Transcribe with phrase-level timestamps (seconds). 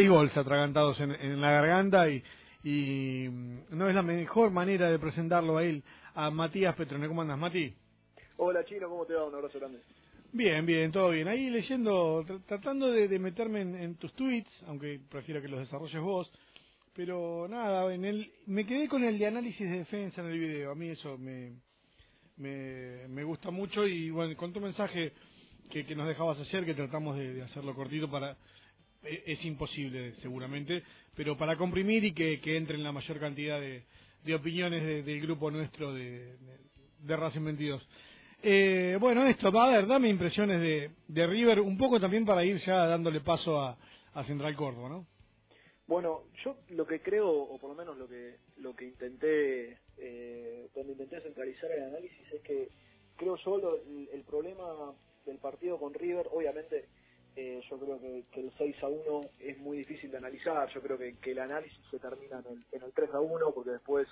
[0.00, 2.22] seis goles atragantados en, en la garganta y,
[2.64, 5.82] y mm, no es la mejor manera de presentarlo a él,
[6.14, 7.06] a Matías Petrone.
[7.06, 7.74] ¿Cómo andas, Mati?
[8.38, 9.26] Hola, Chino, ¿cómo te va?
[9.26, 9.80] Un abrazo grande.
[10.32, 11.28] Bien, bien, todo bien.
[11.28, 16.32] Ahí leyendo, tratando de, meterme en, tus tweets, aunque prefiero que los desarrolles vos,
[16.94, 20.70] pero nada, en el, me quedé con el de análisis de defensa en el video.
[20.70, 21.52] A mí eso me,
[22.38, 25.12] me, me gusta mucho y bueno, con tu mensaje
[25.68, 28.34] que, que nos dejabas ayer, que tratamos de hacerlo cortito para
[29.02, 30.82] es imposible seguramente,
[31.14, 33.84] pero para comprimir y que, que entren la mayor cantidad de,
[34.24, 36.36] de opiniones del grupo nuestro de,
[37.00, 37.88] de, Racing 22.
[38.42, 42.44] Eh, bueno, esto, va a ver, dame impresiones de, de River, un poco también para
[42.44, 43.76] ir ya dándole paso a,
[44.14, 45.06] a Central Córdoba, ¿no?
[45.86, 50.68] Bueno, yo lo que creo, o por lo menos lo que lo que intenté, eh,
[50.72, 52.68] cuando intenté centralizar el análisis, es que
[53.16, 54.94] creo yo el, el problema
[55.26, 56.86] del partido con River, obviamente
[57.36, 60.68] eh, yo creo que, el 6 a 1 es muy difícil de analizar.
[60.72, 64.08] Yo creo que, el análisis se termina en el, en 3 a 1 porque después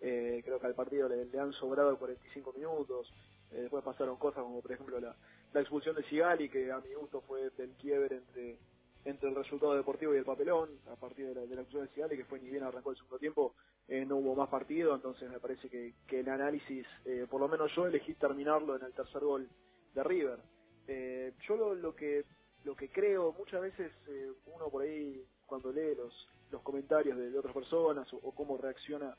[0.00, 3.12] eh, creo que al partido le, han sobrado 45 minutos.
[3.50, 5.16] Eh, después pasaron cosas como, por ejemplo, la,
[5.60, 8.58] expulsión de Sigali, que a mi gusto fue del quiebre entre
[9.02, 11.94] entre el resultado deportivo y el papelón, a partir de la, de la expulsión de
[11.94, 13.54] Sigali, que fue ni bien arrancó el segundo tiempo,
[13.88, 16.86] no hubo más partido, entonces me parece que, que el análisis,
[17.30, 19.48] por lo menos yo elegí terminarlo en el tercer gol
[19.94, 20.38] de River.
[21.48, 22.26] yo lo, lo que
[22.64, 26.12] lo que creo, muchas veces eh, uno por ahí cuando lee los,
[26.50, 29.16] los comentarios de, otras personas o, cómo reacciona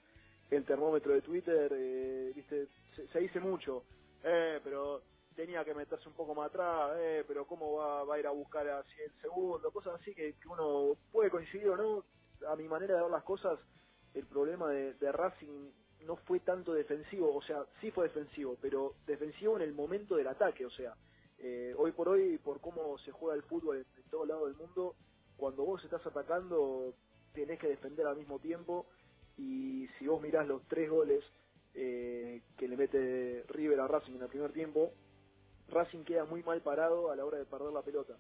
[0.50, 2.68] el termómetro de Twitter, eh, viste,
[3.12, 3.84] se, dice mucho,
[4.24, 5.02] eh, pero
[5.36, 8.32] tenía que meterse un poco más atrás, eh, pero cómo va, va a ir a
[8.32, 12.04] buscar a 100 segundos, cosas así que, uno puede coincidir o no,
[12.48, 13.60] a mi manera de ver las cosas,
[14.14, 15.72] el problema de, de Racing
[16.06, 20.28] no fue tanto defensivo, o sea, sí fue defensivo, pero defensivo en el momento del
[20.28, 20.96] ataque, o sea,
[21.44, 24.96] eh, hoy por hoy, por cómo se juega el fútbol en, todo lado del mundo,
[25.38, 26.94] cuando vos estás atacando
[27.34, 28.86] tenés que defender al mismo tiempo
[29.38, 31.24] y si vos mirás los tres goles
[31.74, 34.92] eh, que le mete River a Racing en el primer tiempo,
[35.70, 38.18] Racing queda muy mal parado a la hora de perder la pelota.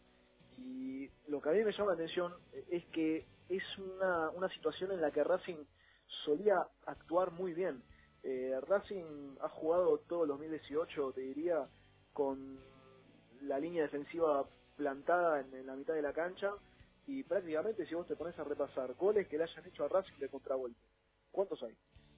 [0.57, 2.33] Y lo que a mí me llama la atención
[2.69, 5.63] es que es una, una situación en la que Racing
[6.25, 7.83] solía actuar muy bien.
[8.23, 11.67] Eh, Racing ha jugado todo el 2018, te diría,
[12.13, 12.70] con
[13.41, 16.51] la línea defensiva plantada en, la mitad de la cancha
[17.07, 20.19] y prácticamente si vos te pones a repasar goles que le hayan hecho a Racing
[20.19, 20.79] de contragolpe,
[21.31, 21.73] ¿cuántos hay?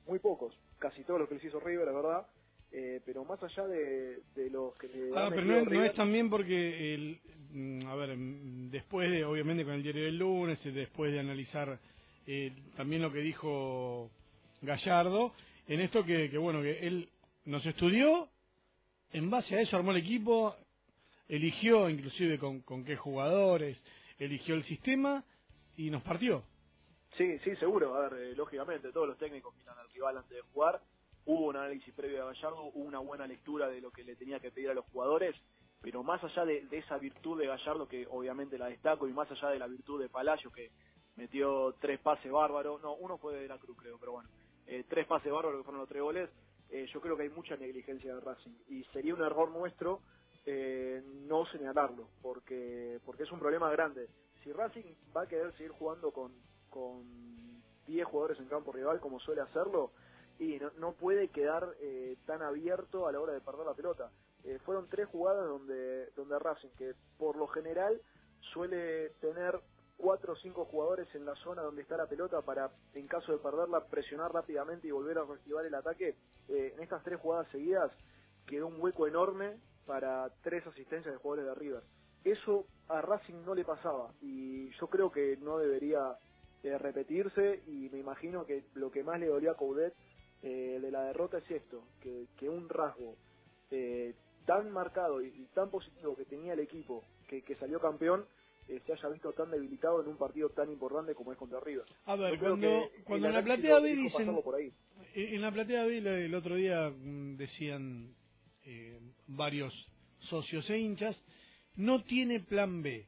[0.08, 2.28] Muy pocos, casi todos los que les hizo River, la verdad,
[2.76, 7.20] eh, pero más allá de, los que le ah, pero no, es también porque el,
[7.52, 11.80] mm, a ver mm, después de obviamente con el diario del lunes después de analizar
[12.26, 14.10] eh, también lo que dijo
[14.64, 15.34] Gallardo
[15.68, 17.10] en esto que, que bueno que él
[17.46, 18.28] nos estudió
[19.12, 20.56] en base a eso armó el equipo
[21.36, 23.82] eligió inclusive con, qué jugadores,
[24.20, 25.24] eligió el sistema
[25.76, 26.44] y nos partió.
[27.18, 27.96] Sí, sí, seguro.
[27.96, 30.80] A ver, eh, lógicamente, todos los técnicos miran al rival antes de jugar.
[31.26, 34.40] Hubo un análisis previo a Gallardo, hubo una buena lectura de lo que le tenía
[34.40, 35.36] que pedir a los jugadores,
[35.82, 39.50] pero más allá de, esa virtud de Gallardo, que obviamente la destaco, y más allá
[39.50, 40.70] de la virtud de Palacio, que
[41.16, 44.30] metió tres pases bárbaros, no, uno fue de la Cruz, creo, pero bueno,
[44.68, 46.30] eh, tres pases bárbaros que fueron los tres goles,
[46.70, 50.02] eh, yo creo que hay mucha negligencia de Racing, y sería un error nuestro
[50.46, 54.10] eh, no señalarlo, porque, porque es un problema grande.
[54.44, 54.84] Si Racing
[55.16, 56.34] va a querer seguir jugando con,
[56.70, 57.04] con
[57.88, 59.92] 10 jugadores en campo rival como suele hacerlo,
[60.40, 64.12] y no, no puede quedar eh, tan abierto a la hora de perder la pelota.
[64.44, 68.02] Eh, fueron tres jugadas donde, donde Racing, que por lo general
[68.54, 69.62] suele tener
[69.96, 73.38] cuatro o cinco jugadores en la zona donde está la pelota para, en caso de
[73.38, 76.18] perderla, presionar rápidamente y volver a reactivar el ataque.
[76.50, 77.92] en estas tres jugadas seguidas
[78.46, 81.84] quedó un hueco enorme para tres asistencias de jugadores de River.
[82.24, 86.18] Eso a Racing no le pasaba y yo creo que no debería
[86.64, 89.94] eh, repetirse y me imagino que lo que más le dolió a Coudet
[90.42, 93.16] eh, de la derrota es esto, que, que un rasgo
[93.72, 98.26] eh, tan marcado y, tan positivo que tenía el equipo que, que salió campeón
[98.86, 101.86] se haya visto tan debilitado en un partido tan importante como es contra River.
[102.06, 104.36] A ver, cuando, cuando en la platea B dicen,
[105.16, 108.16] en la platea B el otro día mm, decían
[108.66, 109.74] eh, varios
[110.30, 111.16] socios e hinchas,
[111.76, 113.06] no tiene plan B.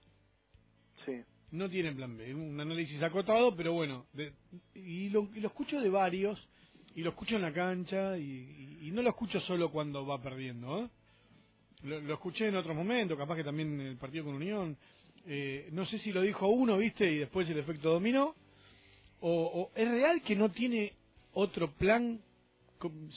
[1.05, 1.13] Sí.
[1.51, 2.33] No tiene plan B.
[2.33, 4.07] Un análisis acotado, pero bueno,
[4.73, 6.39] y, lo, escucho de varios,
[6.95, 10.89] y lo escucho en la cancha, y, no lo escucho solo cuando va perdiendo, ¿eh?
[11.83, 14.75] Lo, escuché en otros momentos, capaz que también en el partido con Unión.
[15.27, 18.35] Eh, no sé si lo dijo uno, viste, y después el efecto dominó.
[19.21, 20.93] O, o es real que no tiene
[21.33, 22.19] otro plan.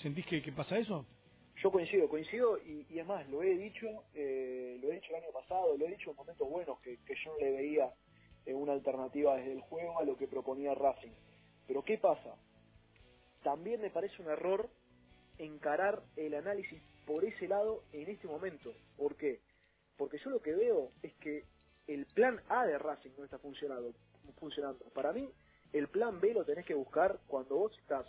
[0.02, 1.06] ¿Sentís que, que pasa eso?
[1.62, 5.24] Yo coincido, coincido y, y es más, lo he dicho, eh, lo he dicho el
[5.24, 7.92] año pasado, lo he dicho en momentos buenos que, que yo le veía
[8.46, 11.12] eh, una alternativa desde el juego a lo que proponía Racing.
[11.66, 12.36] Pero ¿qué pasa?
[13.42, 14.68] También me parece un error
[15.38, 18.72] encarar el análisis por ese lado en este momento.
[18.96, 19.40] ¿Por qué?
[19.96, 21.44] Porque yo lo que veo es que
[21.88, 23.92] el plan A de Racing no está funcionando.
[24.38, 24.84] funcionando.
[24.94, 25.28] Para mí,
[25.72, 28.06] el plan B lo tenés que buscar cuando vos estás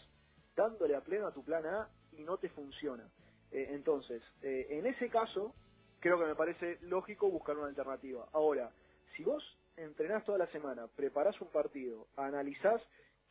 [0.55, 3.09] dándole a pleno a tu plan A y no te funciona.
[3.51, 5.53] Eh, entonces, eh, en ese caso,
[5.99, 8.27] creo que me parece lógico buscar una alternativa.
[8.33, 8.71] Ahora,
[9.15, 9.43] si vos
[9.77, 12.81] entrenás toda la semana, preparás un partido, analizás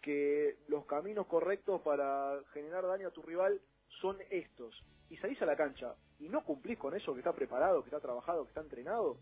[0.01, 3.61] que los caminos correctos para generar daño a tu rival
[4.01, 7.83] son estos, y salís a la cancha y no cumplís con eso que está preparado,
[7.83, 9.19] que está trabajado, que está entrenado,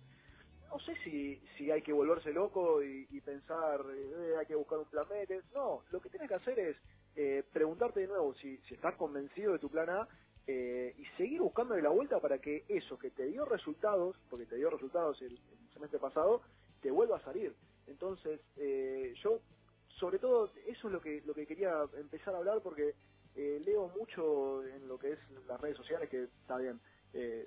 [0.70, 4.86] no sé si, si hay que volverse loco y, pensar, eh, hay que buscar un
[4.86, 5.42] plan B.
[5.54, 6.76] No, lo que tienes que hacer es
[7.14, 10.08] eh, preguntarte de nuevo si, si estás convencido de tu plan A
[10.46, 14.56] eh, y seguir buscándole la vuelta para que eso que te dio resultados, porque te
[14.56, 15.38] dio resultados el,
[15.72, 16.42] semestre pasado,
[16.80, 17.54] te vuelva a salir.
[17.86, 19.40] Entonces, eh, yo,
[19.88, 22.94] sobre todo, eso es lo que, lo que quería empezar a hablar porque
[23.34, 26.80] eh, leo mucho en lo que es las redes sociales, que está bien,
[27.12, 27.46] eh,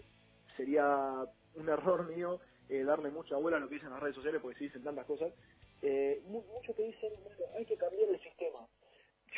[0.56, 1.25] sería
[1.56, 4.57] un error mío eh, darle mucha bola a lo que dicen las redes sociales porque
[4.60, 5.34] se dicen tantas cosas.
[5.81, 7.12] Eh, muchos que dicen,
[7.56, 8.68] hay que cambiar el sistema.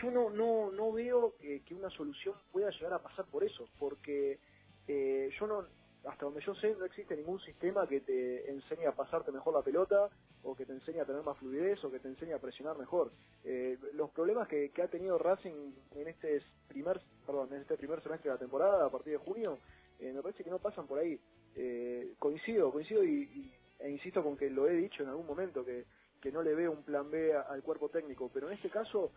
[0.01, 4.39] Yo no, no, no veo que, una solución pueda llegar a pasar por eso, porque
[4.87, 5.65] eh, yo no,
[6.05, 9.61] hasta donde yo sé, no existe ningún sistema que te enseñe a pasarte mejor la
[9.61, 10.09] pelota,
[10.43, 13.11] o que te enseñe a tener más fluidez, o que te enseñe a presionar mejor.
[13.43, 18.01] Eh, los problemas que, que, ha tenido Racing en este primer, perdón, en este primer
[18.01, 19.59] semestre de la temporada, a partir de junio,
[19.99, 21.19] eh, me parece que no pasan por ahí.
[21.55, 25.85] Eh, coincido, coincido y, e insisto con que lo he dicho en algún momento, que,
[26.19, 29.11] que no le veo un plan B al cuerpo técnico, pero en este caso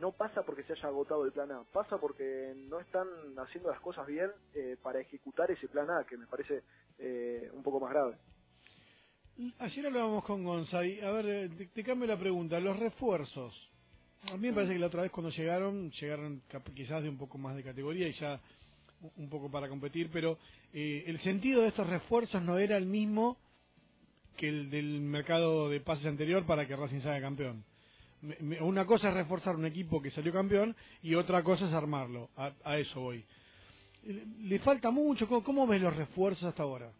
[0.00, 3.06] no pasa porque se haya agotado el plan A, pasa porque no están
[3.38, 6.62] haciendo las cosas bien eh, para ejecutar ese plan A, que me parece
[6.98, 8.16] eh, un poco más grave.
[9.60, 13.54] Ayer hablábamos con Gonzalo, a ver, eh, te, cambio la pregunta, los refuerzos.
[14.24, 16.42] A mí me parece que la otra vez cuando llegaron, llegaron
[16.74, 18.40] quizás de un poco más de categoría y ya
[19.16, 20.38] un poco para competir, pero
[20.72, 23.36] eh, el sentido de estos refuerzos no era el mismo
[24.36, 27.64] que el del mercado de pases anterior para que Racing salga campeón.
[28.60, 32.30] Una cosa es reforzar un equipo que salió campeón y otra cosa es armarlo.
[32.36, 33.24] A, eso voy.
[34.04, 35.28] ¿Le falta mucho?
[35.28, 36.92] ¿Cómo, ves los refuerzos hasta ahora?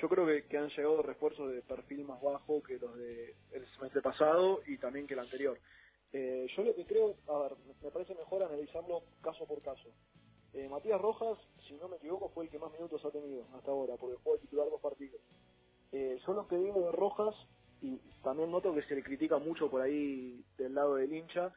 [0.00, 4.60] Yo creo que, han llegado refuerzos de perfil más bajo que los del semestre pasado
[4.66, 5.58] y también que el anterior.
[6.12, 9.88] Eh, yo lo que creo, a ver, me parece mejor analizarlo caso por caso.
[10.54, 13.70] Eh, Matías Rojas, si no me equivoco, fue el que más minutos ha tenido hasta
[13.70, 15.20] ahora, porque jugó de titular dos partidos.
[15.92, 17.34] Eh, yo lo que digo de Rojas,
[17.82, 21.52] y también noto que se le critica mucho por ahí del lado del hincha,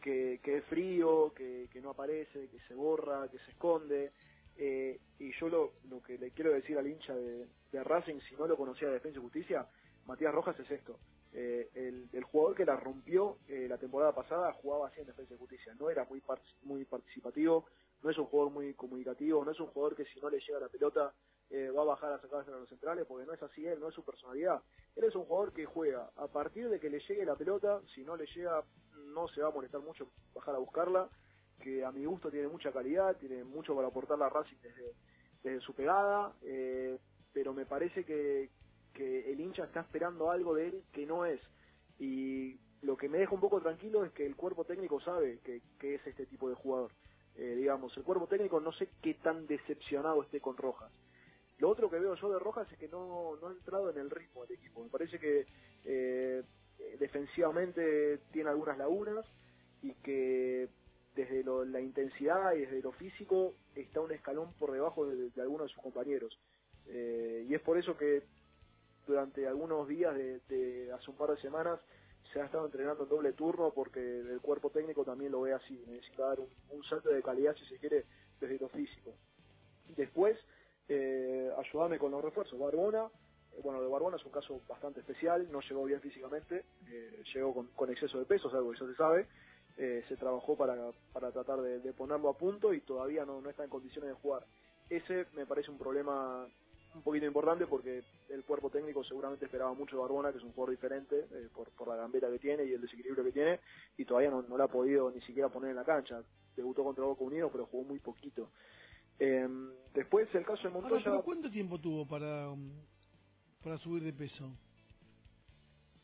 [0.00, 4.12] que, que es frío, que, que no aparece, que se borra, que se esconde.
[4.56, 8.34] Eh, y yo lo, lo que le quiero decir al hincha de, de Racing, si
[8.36, 9.66] no lo conocía de Defensa y Justicia,
[10.06, 10.98] Matías Rojas es esto.
[11.32, 15.34] Eh, el, el, jugador que la rompió eh, la temporada pasada jugaba así en Defensa
[15.34, 15.74] y Justicia.
[15.78, 16.22] No era muy,
[16.62, 17.66] muy participativo,
[18.02, 20.58] no es un jugador muy comunicativo, no es un jugador que si no le llega
[20.58, 21.12] la pelota
[21.50, 23.88] eh, va a bajar a sacarse a los centrales, porque no es así él, no
[23.88, 24.62] es su personalidad.
[24.98, 28.02] Él es un jugador que juega a partir de que le llegue la pelota, si
[28.02, 28.64] no le llega
[29.14, 31.08] no se va a molestar mucho bajar a buscarla,
[31.60, 34.94] que a mi gusto tiene mucha calidad, tiene mucho para aportar la Racing desde,
[35.44, 36.98] desde su pegada, eh,
[37.32, 38.50] pero me parece que,
[38.92, 41.40] que el hincha está esperando algo de él que no es.
[42.00, 45.62] Y lo que me deja un poco tranquilo es que el cuerpo técnico sabe que,
[45.78, 46.90] que es este tipo de jugador.
[47.36, 50.90] Eh, digamos, el cuerpo técnico no sé qué tan decepcionado esté con Rojas.
[51.58, 54.10] Lo otro que veo yo de Rojas es que no, no ha entrado en el
[54.10, 54.82] ritmo del equipo.
[54.82, 55.46] Me parece que
[55.84, 56.42] eh,
[56.98, 59.26] defensivamente tiene algunas lagunas
[59.82, 60.68] y que
[61.14, 65.74] desde la intensidad y desde lo físico está un escalón por debajo de, algunos de
[65.74, 66.38] sus compañeros.
[66.86, 68.22] Eh, y es por eso que
[69.06, 71.80] durante algunos días de, de hace un par de semanas
[72.32, 75.82] se ha estado entrenando en doble turno porque el cuerpo técnico también lo ve así,
[75.86, 78.04] necesita dar un, salto de calidad si se quiere
[78.40, 79.14] desde lo físico.
[79.96, 80.38] Después,
[80.88, 82.58] eh, ayudarme con los refuerzos.
[82.58, 83.06] Barbona,
[83.52, 87.66] eh, bueno, de Barbona es un caso bastante especial, no llegó bien físicamente, eh, llegó
[87.74, 89.26] con, exceso de peso, es algo que ya se sabe,
[89.76, 90.76] eh, se trabajó para,
[91.12, 94.44] para tratar de, ponerlo a punto y todavía no, no está en condiciones de jugar.
[94.88, 96.46] Ese me parece un problema
[96.94, 100.52] un poquito importante porque el cuerpo técnico seguramente esperaba mucho de Barbona, que es un
[100.52, 103.60] jugador diferente eh, por, por la gambeta que tiene y el desequilibrio que tiene,
[103.96, 106.22] y todavía no, no lo ha podido ni siquiera poner en la cancha.
[106.56, 108.50] Debutó contra Boca Unido, pero jugó muy poquito.
[109.18, 109.48] Eh,
[109.94, 111.22] después el caso de Montoya...
[111.22, 112.70] ¿Cuánto tiempo tuvo para, um,
[113.62, 114.50] para subir de peso?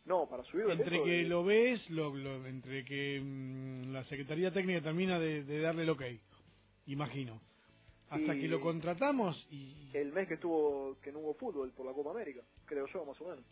[0.05, 2.15] No, para subir de entre que lo ves, lo,
[2.47, 6.03] entre que um, la Secretaría Técnica termina de, de darle el ok,
[6.87, 7.41] imagino
[8.11, 11.93] hasta que lo contratamos y el mes que estuvo que no hubo fútbol por la
[11.93, 13.45] Copa América creo yo más o menos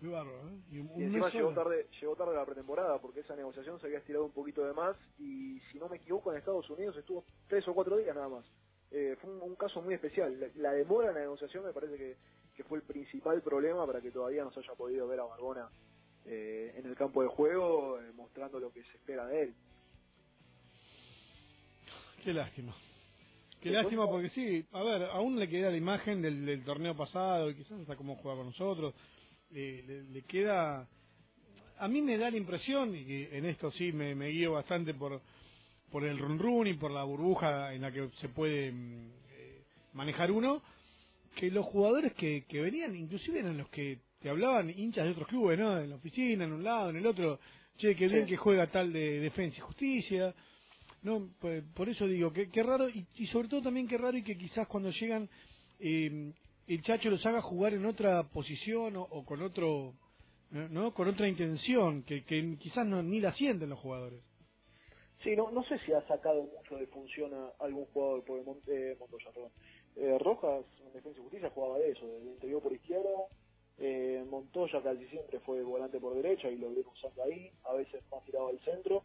[0.00, 0.60] qué, bárbaro, ¿eh?
[0.70, 4.32] Y, encima llegó tarde, llegó tarde la pretemporada porque esa negociación se había estirado un
[4.32, 7.96] poquito de más y si no me equivoco en Estados Unidos estuvo tres o cuatro
[7.96, 8.44] días nada más.
[8.90, 10.52] Eh, fue un, caso muy especial.
[10.56, 12.16] La, demora en la negociación me parece que,
[12.54, 15.68] que, fue el principal problema para que todavía no se haya podido ver a Barbona
[16.26, 19.54] eh, en el campo de juego eh, mostrando lo que se espera de él.
[22.22, 22.74] Qué lástima.
[23.60, 27.54] Qué lástima porque sí, a ver, aún le queda la imagen del, torneo pasado y
[27.54, 28.94] quizás hasta cómo juega con nosotros.
[29.52, 30.88] Eh, le, queda...
[31.78, 35.20] A mí me da la impresión, y en esto sí me, guío bastante por,
[35.90, 39.64] por el run run y por la burbuja en la que se puede mm, eh,
[39.92, 40.62] manejar uno,
[41.34, 45.28] que los jugadores que, que venían, inclusive eran los que te hablaban hinchas de otros
[45.28, 45.78] clubes, ¿no?
[45.78, 47.40] En la oficina, en un lado, en el otro,
[47.76, 50.34] che, qué bien que juega tal de defensa y justicia
[51.04, 54.22] no, pues, por eso digo, que, qué raro, y, sobre todo también qué raro y
[54.22, 55.28] que quizás cuando llegan
[55.78, 56.32] eh,
[56.66, 59.94] el Chacho los haga jugar en otra posición o, con otro,
[60.50, 60.94] ¿no?
[60.94, 64.22] Con otra intención, que, que quizás no, ni la sienten los jugadores.
[65.22, 68.96] Sí, no, no sé si ha sacado mucho de función a algún jugador, por eh,
[68.98, 69.50] Montoya, perdón.
[69.96, 73.26] Eh, Rojas, en Defensa y Justicia, jugaba de eso, del interior por izquierda,
[73.78, 78.02] eh, Montoya casi siempre fue volante por derecha y lo vieron usando ahí, a veces
[78.10, 79.02] más tirado al centro,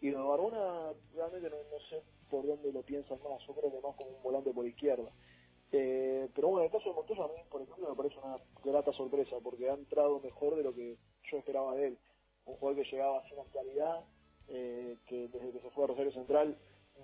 [0.00, 1.56] y Barbona realmente no,
[1.88, 5.10] sé por dónde lo piensan más, yo creo que más como un volante por izquierda.
[5.72, 8.92] Eh, pero bueno, el caso de Montoya a mí, por ejemplo, me parece una grata
[8.92, 10.96] sorpresa, porque ha entrado mejor de lo que
[11.30, 11.98] yo esperaba de él.
[12.46, 14.04] Un jugador que llegaba sin actualidad,
[14.48, 16.56] eh, que desde que se fue a Rosario Central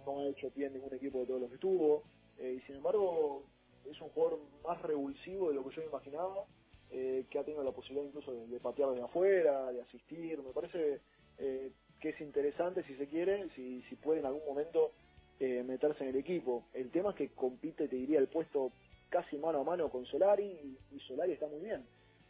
[0.04, 2.02] no ha hecho pie en ningún equipo de todos los que estuvo,
[2.38, 3.44] eh, y sin embargo
[3.84, 6.44] es un jugador más revulsivo de lo que yo imaginaba,
[6.90, 10.52] eh, que ha tenido la posibilidad incluso de, de patear desde afuera, de asistir, me
[10.52, 11.00] parece
[11.38, 11.70] eh,
[12.00, 14.92] que es interesante si se quiere, si, si puede en algún momento
[15.40, 16.64] eh, meterse en el equipo.
[16.72, 18.72] El tema es que compite, te diría, el puesto
[19.08, 21.86] casi mano a mano con Solari y, Solari está muy bien.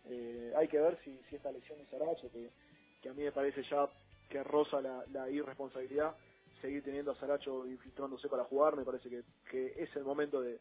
[0.09, 2.51] Eh, hay que ver si, esta lesión de Saracho, que,
[3.03, 3.89] que a mí me parece ya
[4.29, 6.15] que roza la, la irresponsabilidad,
[6.61, 10.61] seguir teniendo a Saracho infiltrándose para jugar, me parece que, que es el momento de,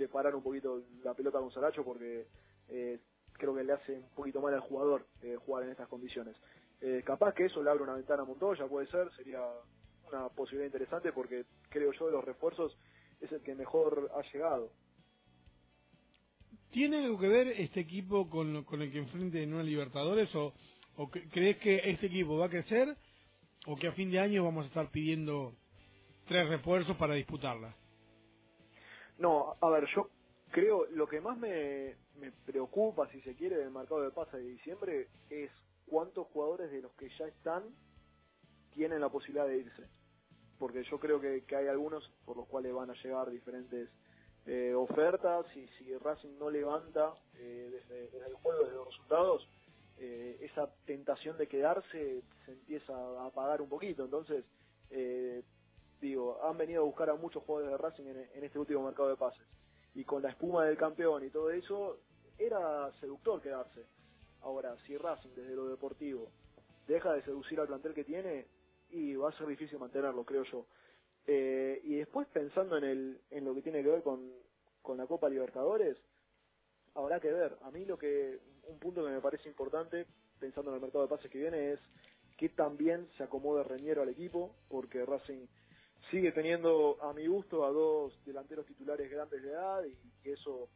[0.00, 2.26] de parar un poquito la pelota con Saracho porque
[2.68, 2.98] eh,
[3.34, 6.36] creo que le hace un poquito mal al jugador eh, jugar en estas condiciones.
[6.80, 9.40] Eh, capaz que eso le abre una ventana a Montoya, puede ser, sería
[10.12, 12.76] una posibilidad interesante porque creo yo de los refuerzos
[13.20, 14.70] es el que mejor ha llegado.
[16.70, 20.54] ¿Tiene algo que ver este equipo con, con el que enfrente en una Libertadores o,
[20.96, 22.96] o crees que este equipo va a crecer
[23.66, 25.54] o que a fin de año vamos a estar pidiendo
[26.26, 27.74] tres refuerzos para disputarla?
[29.18, 30.08] No, a ver, yo
[30.50, 34.44] creo lo que más me, me preocupa, si se quiere, del mercado de pase de
[34.44, 35.50] diciembre es
[35.86, 37.64] cuántos jugadores de los que ya están
[38.72, 39.88] tienen la posibilidad de irse.
[40.60, 43.88] Porque yo creo que, hay algunos por los cuales van a llegar diferentes
[44.46, 49.48] eh, ofertas y si Racing no levanta eh, desde, el juego, desde los resultados,
[49.98, 54.04] eh, esa tentación de quedarse se empieza a apagar un poquito.
[54.04, 54.44] Entonces,
[56.00, 59.16] digo, han venido a buscar a muchos jugadores de Racing en este último mercado de
[59.16, 59.46] pases.
[59.94, 61.98] Y con la espuma del campeón y todo eso,
[62.38, 63.86] era seductor quedarse
[64.42, 66.30] Ahora, si Racing desde lo deportivo
[66.86, 68.46] deja de seducir al plantel que tiene,
[68.90, 70.66] y va a ser difícil mantenerlo, creo yo.
[71.26, 74.32] Eh, y después pensando en, el, en lo que tiene que ver con,
[74.82, 75.96] con la Copa Libertadores,
[76.94, 77.56] habrá que ver.
[77.62, 80.06] A mí lo que, un punto que me parece importante,
[80.38, 81.80] pensando en el mercado de pases que viene, es
[82.36, 85.46] que también se acomode Reñero al equipo, porque Racing
[86.10, 90.70] sigue teniendo, a mi gusto, a dos delanteros titulares grandes de edad, y, y eso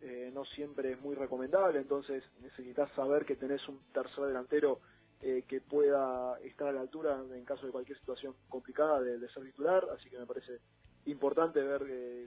[0.00, 4.80] eh, no siempre es muy recomendable, entonces necesitas saber que tenés un tercer delantero
[5.22, 9.44] eh, que pueda estar a la altura en caso de cualquier situación complicada de, ser
[9.44, 10.58] titular, así que me parece
[11.06, 12.26] importante ver eh,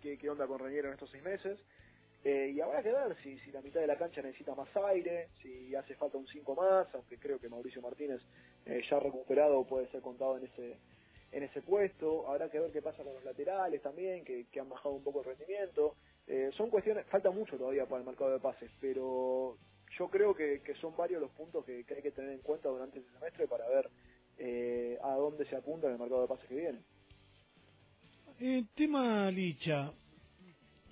[0.00, 1.58] qué, onda con Reñero en estos seis meses.
[2.24, 5.74] y habrá que ver si, si la mitad de la cancha necesita más aire, si
[5.74, 8.20] hace falta un 5 más, aunque creo que Mauricio Martínez
[8.88, 10.78] ya recuperado puede ser contado en ese
[11.32, 12.28] en ese puesto.
[12.28, 15.20] Habrá que ver qué pasa con los laterales también, que, que han bajado un poco
[15.20, 15.96] el rendimiento.
[16.26, 19.56] Eh, son cuestiones, falta mucho todavía para el mercado de pases, pero
[19.98, 23.04] yo creo que, son varios los puntos que, hay que tener en cuenta durante el
[23.04, 23.90] semestre para ver
[24.38, 26.78] eh, a dónde se apunta en el mercado de pases que viene.
[28.40, 29.92] El tema Licha,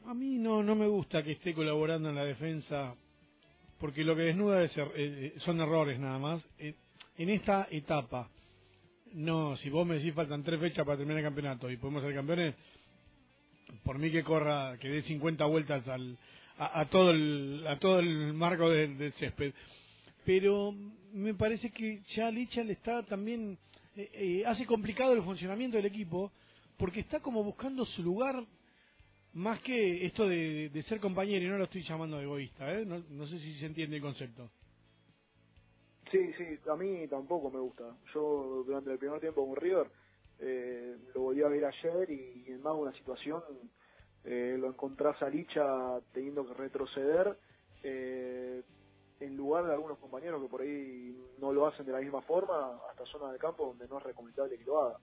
[0.07, 2.95] a mí no, no me gusta que esté colaborando en la defensa,
[3.79, 6.43] porque lo que desnuda es, eh, son errores nada más.
[6.59, 8.31] en esta etapa,
[9.13, 12.15] no, si vos me decís faltan tres fechas para terminar el campeonato y podemos ser
[12.15, 12.55] campeones,
[13.83, 16.17] por mí que corra, que dé 50 vueltas al,
[16.61, 19.53] a, todo el, a todo el marco del, césped.
[20.25, 20.73] Pero
[21.13, 23.59] me parece que ya Licha le está también,
[23.97, 26.31] eh, eh, hace complicado el funcionamiento del equipo,
[26.77, 28.45] porque está como buscando su lugar
[29.33, 32.85] más que esto de, de, ser compañero, y no lo estoy llamando egoísta, ¿eh?
[32.85, 34.51] no, no sé si se entiende el concepto.
[36.11, 37.85] Sí, sí, a mí tampoco me gusta.
[38.13, 39.87] Yo durante el primer tiempo con River
[40.41, 43.43] eh, lo volví a ver ayer y, en más una situación
[44.25, 47.37] eh, lo encontrás a Licha teniendo que retroceder
[47.83, 48.63] eh,
[49.21, 52.81] en lugar de algunos compañeros que por ahí no lo hacen de la misma forma
[52.91, 54.99] hasta zona de campo donde no es recomendable que lo haga.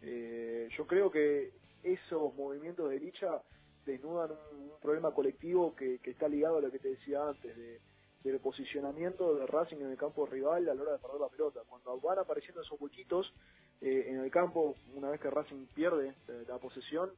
[0.00, 1.52] Eh, yo creo que
[1.82, 3.42] esos movimientos de Licha
[3.84, 7.80] desnudan un, problema colectivo que, que, está ligado a lo que te decía antes, de,
[8.24, 11.60] del posicionamiento de Racing en el campo rival a la hora de perder la pelota.
[11.68, 13.32] Cuando van apareciendo esos huequitos
[13.80, 16.14] eh, en el campo, una vez que Racing pierde
[16.48, 17.12] la posesión,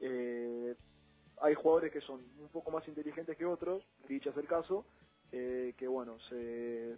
[0.00, 0.74] eh,
[1.40, 4.84] hay jugadores que son un poco más inteligentes que otros, dicho es el caso,
[5.32, 6.96] eh, que bueno, se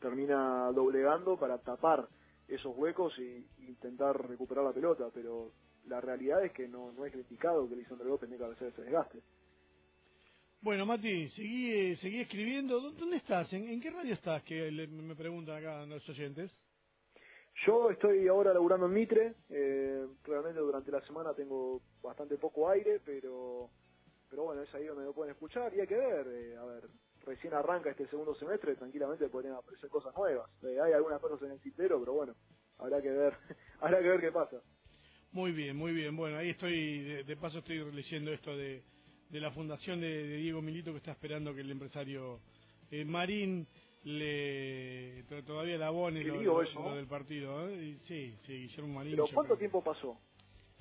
[0.00, 2.08] termina doblegando para tapar
[2.48, 5.52] esos huecos y, intentar recuperar la pelota, pero
[5.86, 8.82] la realidad es que no, no es criticado que Lisandro López tenga que hacer ese
[8.82, 9.20] desgaste.
[10.60, 12.80] Bueno, Mati, seguí, eh, seguí escribiendo.
[12.80, 13.50] ¿Dónde estás?
[13.52, 14.42] ¿En, qué radio estás?
[14.42, 16.54] Que me preguntan acá los oyentes.
[17.66, 19.34] Yo estoy ahora laburando en Mitre.
[19.50, 23.70] Eh, realmente durante la semana tengo bastante poco aire, pero
[24.30, 26.26] pero bueno, es ahí donde lo pueden escuchar y hay que ver.
[26.28, 26.84] Eh, a ver,
[27.26, 30.48] recién arranca este segundo semestre, tranquilamente podrían aparecer cosas nuevas.
[30.62, 32.34] Eh, hay algunas cosas en el tintero, pero bueno,
[32.78, 33.34] habrá que ver,
[33.80, 34.62] habrá que ver qué pasa.
[35.32, 36.16] Muy bien, muy bien.
[36.16, 38.84] Bueno, ahí estoy, de, paso estoy leyendo esto de,
[39.28, 42.40] de la fundación de, Diego Milito que está esperando que el empresario
[42.90, 43.66] eh, Marín
[44.04, 47.68] le todavía la abone lo, del partido.
[47.68, 47.98] ¿eh?
[48.04, 49.12] sí, sí, Guillermo Marín.
[49.12, 50.18] ¿Pero cuánto tiempo pasó?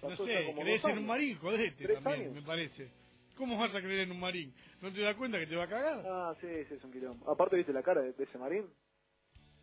[0.02, 2.90] no sé, crees en un Marín, jodete también, me parece.
[3.36, 4.54] ¿Cómo vas a creer en un Marín?
[4.82, 6.06] ¿No te das cuenta que te va a cagar?
[6.06, 7.30] Ah, sí, sí, es un quilombo.
[7.30, 8.66] Aparte, ¿viste la cara de, ese Marín?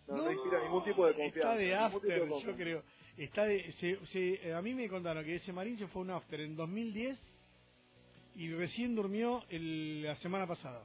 [0.07, 1.39] No, no, inspira ningún tipo de confianza.
[1.39, 2.83] Está de after, yo creo.
[3.17, 6.41] Está de, se, se, a mí me contaron que ese Marín se fue un after
[6.41, 7.19] en 2010
[8.37, 10.85] y recién durmió el, la semana pasada.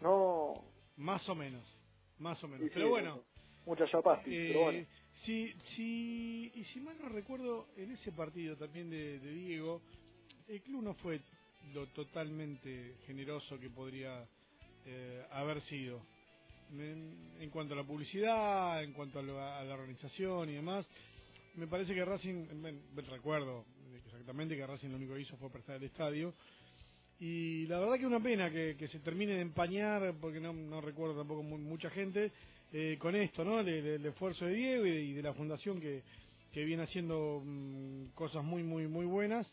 [0.00, 0.62] No.
[0.96, 1.79] Más o menos.
[2.20, 2.70] Más o menos.
[2.72, 3.22] pero bueno.
[3.66, 4.86] Mucha chapasti, eh, pero bueno.
[5.24, 9.82] Si, si, y si mal no recuerdo, en ese partido también de, de Diego,
[10.48, 11.20] el club no fue
[11.74, 14.26] lo totalmente generoso que podría
[14.86, 16.00] eh, haber sido.
[16.72, 20.86] En, cuanto a la publicidad, en cuanto a, a, la organización y demás,
[21.56, 22.46] me parece que Racing,
[23.08, 23.64] recuerdo
[24.06, 26.32] exactamente que Racing lo único que hizo fue prestar el estadio,
[27.20, 31.18] y la verdad que una pena que, se termine de empañar, porque no, no recuerdo
[31.18, 32.32] tampoco mucha gente,
[32.72, 33.60] eh, con esto, ¿no?
[33.60, 36.02] El, esfuerzo de Diego y de, la fundación que,
[36.50, 39.46] que viene haciendo mm, cosas muy, muy, muy buenas.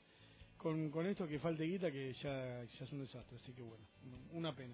[0.58, 3.86] Con, con esto que falte guita, que ya, ya es un desastre, así que bueno,
[4.32, 4.74] una pena.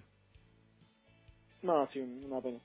[1.61, 2.59] No, sí, una pena.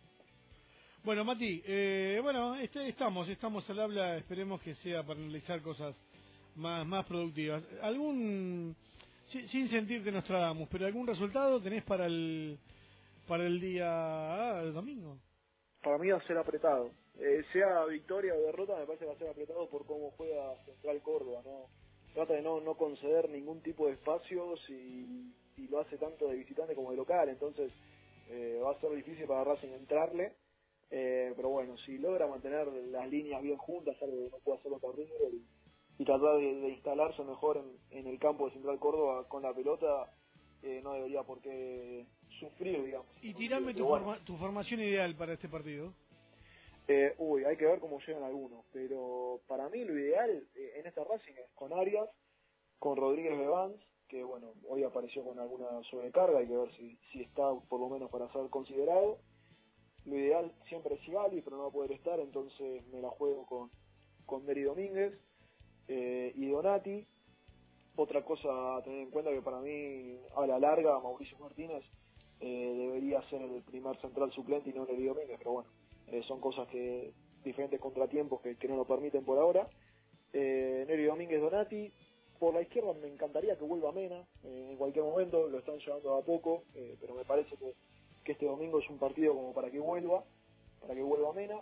[1.02, 5.96] Bueno, Mati, eh, bueno, este, estamos, estamos al habla, esperemos que sea para analizar cosas
[6.54, 7.64] más, más productivas.
[7.82, 8.76] ¿Algún
[9.28, 12.58] sin sentir que nos tragamos, pero algún resultado tenés para el
[13.26, 15.18] para el día ah, domingo?
[15.82, 16.90] Para mí va a ser apretado.
[17.18, 20.56] Eh, sea victoria o derrota, me parece que va a ser apretado por cómo juega
[20.64, 21.42] Central Córdoba.
[21.44, 21.66] no
[22.14, 26.36] Trata de no, no conceder ningún tipo de espacios y, y lo hace tanto de
[26.36, 27.28] visitante como de local.
[27.28, 27.70] Entonces
[28.30, 30.32] eh, va a ser difícil para Racing entrarle.
[30.90, 34.78] Eh, pero bueno, si logra mantener las líneas bien juntas, algo que no puede hacerlo
[34.78, 34.96] por
[35.98, 40.12] y tratar de, instalarse mejor en, el campo de Central Córdoba con la pelota,
[40.62, 42.06] eh, no debería por qué
[42.38, 43.08] sufrir, digamos.
[43.20, 43.86] Y tirame tu,
[44.24, 45.92] tu formación ideal para este partido.
[46.86, 50.86] Eh, uy, hay que ver cómo llegan algunos, pero para mí lo ideal eh, en
[50.86, 52.08] esta Racing es con Arias,
[52.78, 53.76] con Rodríguez Bevans,
[54.08, 57.90] que bueno, hoy apareció con alguna sobrecarga, hay que ver si, si está por lo
[57.90, 59.18] menos para ser considerado.
[60.06, 63.44] Lo ideal siempre es Sigali, pero no va a poder estar, entonces me la juego
[63.44, 63.70] con,
[64.24, 65.12] con Meri Domínguez
[65.88, 67.06] eh, y Donati.
[67.96, 71.84] Otra cosa a tener en cuenta que para mí, a la larga, Mauricio Martínez
[72.40, 75.68] eh, debería ser el primer central suplente y no Neri Domínguez, pero bueno,
[76.06, 79.68] eh, son cosas que, diferentes contratiempos que, no lo permiten por ahora.
[80.32, 81.92] Eh, Neri Domínguez Donati,
[82.38, 86.22] por la izquierda me encantaría que vuelva Mena en cualquier momento, lo están llevando a
[86.22, 86.62] poco,
[87.00, 87.74] pero me parece que,
[88.22, 90.22] que este domingo es un partido como para que vuelva,
[90.80, 91.60] para que vuelva Mena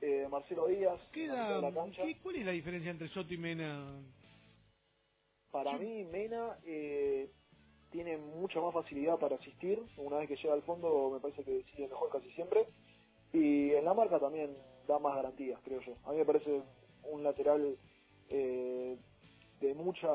[0.00, 1.00] eh, Marcelo Díaz.
[1.12, 1.60] Queda,
[2.22, 4.00] ¿Cuál es la diferencia entre Soto y Mena?
[5.50, 7.30] Para mí, Mena eh,
[7.90, 9.82] tiene mucha más facilidad para asistir.
[9.96, 12.66] Una vez que llega al fondo, me parece que sigue mejor casi siempre.
[13.32, 14.56] Y en la marca también
[14.86, 15.94] da más garantías, creo yo.
[16.04, 16.62] A mí me parece
[17.04, 17.76] un lateral
[18.28, 18.96] eh,
[19.60, 20.08] de mucha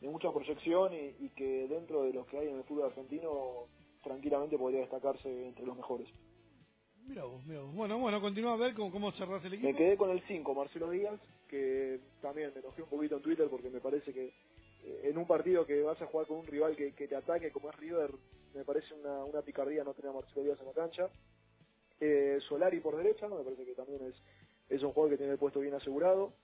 [0.00, 3.68] de mucha proyección y, y que dentro de los que hay en el fútbol argentino
[4.02, 6.08] tranquilamente podría destacarse entre los mejores.
[7.06, 7.74] Mira vos, mira vos.
[7.74, 9.68] Bueno, bueno, continúa a ver cómo, cómo cerrás el equipo.
[9.68, 13.48] Me quedé con el 5, Marcelo Díaz, que también me enojé un poquito en Twitter
[13.50, 14.32] porque me parece que
[15.02, 17.76] en un partido que vas a jugar con un rival que, te ataque como es
[17.76, 18.10] River,
[18.54, 21.08] me parece una, una picardía no tener a Marcelo Díaz en la cancha.
[22.00, 24.14] Eh, Solari por derecha, me parece que también es,
[24.68, 26.34] es un jugador que tiene el puesto bien asegurado.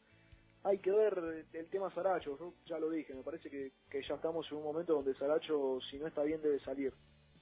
[0.62, 4.14] Hay que ver el tema Saracho, yo ya lo dije, me parece que, que ya
[4.14, 6.92] estamos en un momento donde Saracho, si no está bien, debe salir.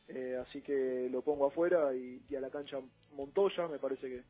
[0.08, 2.78] Eh, así que lo pongo afuera y, a la cancha
[3.12, 4.22] Montoya, me parece que,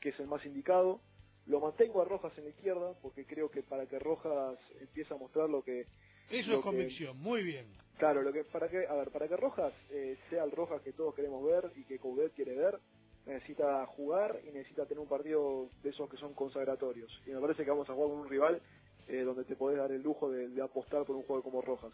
[0.00, 1.00] que es el más indicado.
[1.46, 5.16] Lo mantengo a Rojas en la izquierda porque creo que para que Rojas empiece a
[5.16, 5.86] mostrar lo que
[6.30, 7.66] eso es convicción, muy bien.
[7.98, 10.92] Claro, lo que para que a ver, para que Rojas eh, sea el Rojas que
[10.92, 12.78] todos queremos ver y que Coudet quiere ver,
[13.26, 17.10] necesita jugar y necesita tener un partido de esos que son consagratorios.
[17.26, 18.60] Y me parece que vamos a jugar con un rival
[19.06, 21.92] eh, donde te podés dar el lujo de, apostar por un juego como Rojas.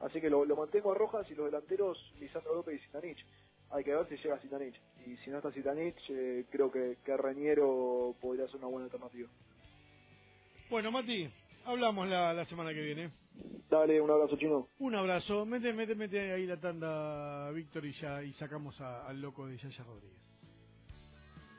[0.00, 3.24] Así que lo, mantengo a Rojas y los delanteros Lisandro López y Sitanich.
[3.70, 4.80] Hay que ver si llega Sitanich.
[5.06, 9.28] Y si no está Sitanich, eh, creo que, que Reñero podría ser una buena alternativa.
[10.68, 11.28] Bueno, Mati,
[11.64, 13.10] hablamos la, la semana que viene.
[13.68, 14.68] Dale, un abrazo chino.
[14.78, 15.44] Un abrazo.
[15.44, 19.84] Mete, mete, mete ahí la tanda, Víctor, y ya y sacamos al loco de Yaya
[19.84, 20.35] Rodríguez.